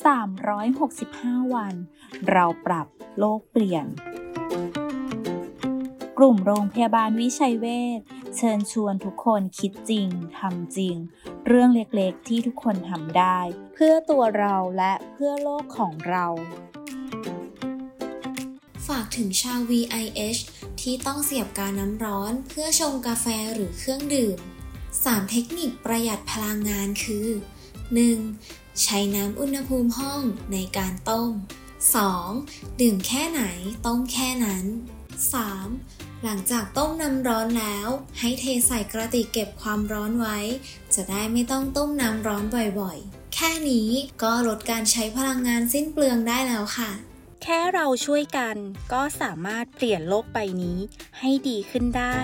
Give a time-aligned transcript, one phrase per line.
[0.00, 1.74] 365 วัน
[2.30, 2.86] เราปรับ
[3.18, 3.86] โลกเปลี่ยน
[6.18, 7.66] กลุ่มโรงพยาบาลวิชัยเว
[7.98, 8.00] ช
[8.36, 10.08] เชิญชวนทุกคนคิดจริง
[10.38, 10.96] ทำจริง
[11.46, 13.38] เรื่องเล็กๆที่ทุกคนทำได้
[13.74, 16.26] เพื่อตัวเราและเพื่อโลกของเรา
[18.88, 20.40] ฝากถึงชาว VIH
[20.80, 24.38] ที่ต้องเสียบกาน้ำร้อนเพื่อชงกาแฟหรือเครื่องดื่ม
[24.84, 27.28] 3 เทคนิคประหยัดพลังงานคือ
[28.02, 28.61] 1.
[28.82, 31.32] ใช้น้ำอุณหภูมิห้องในการต้ม
[32.06, 32.80] 2.
[32.80, 33.42] ดื่มแค่ไหน
[33.86, 34.64] ต้มแค่นั้น
[35.44, 36.22] 3.
[36.24, 37.88] หลังจากต้มน้ำร้อนแล้ว
[38.18, 40.38] ให้เทใส่กระติกเก็บความร้อนไว้
[40.94, 42.44] จะได้ไม่ต้องต้มน้ำร้อน
[42.80, 43.88] บ่อยๆ แค่นี้
[44.22, 46.90] ก็ลดการใช้พลังงานสิ้นเปลืองได้แล้วค่ะ
[47.42, 48.56] แค่เราช่วยกัน
[48.92, 50.78] ก็สามารถเปลี่ยนโลกใบนี้
[51.18, 52.18] ให้ดีขึ้นได้